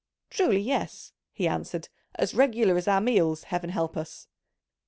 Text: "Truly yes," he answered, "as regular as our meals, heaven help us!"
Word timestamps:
"Truly 0.31 0.59
yes," 0.61 1.13
he 1.31 1.47
answered, 1.47 1.87
"as 2.15 2.33
regular 2.33 2.75
as 2.75 2.87
our 2.87 2.99
meals, 2.99 3.43
heaven 3.43 3.69
help 3.69 3.95
us!" 3.95 4.25